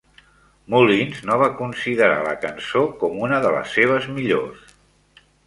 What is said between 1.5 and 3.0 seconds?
considerar la cançó